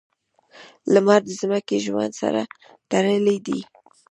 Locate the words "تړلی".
2.91-3.37